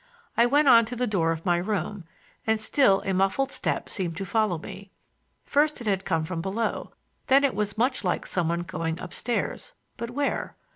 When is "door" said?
1.05-1.31